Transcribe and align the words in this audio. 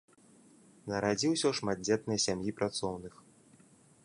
Нарадзіўся 0.91 1.45
ў 1.49 1.53
шматдзетнай 1.59 2.19
сям'і 2.27 2.57
працоўных. 2.63 3.13